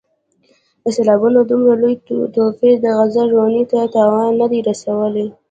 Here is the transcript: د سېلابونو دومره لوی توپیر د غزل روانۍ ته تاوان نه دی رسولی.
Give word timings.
د 0.83 0.85
سېلابونو 0.95 1.39
دومره 1.49 1.73
لوی 1.81 1.95
توپیر 2.35 2.75
د 2.81 2.85
غزل 2.97 3.27
روانۍ 3.35 3.63
ته 3.71 3.79
تاوان 3.95 4.31
نه 4.41 4.47
دی 4.51 4.59
رسولی. 4.69 5.27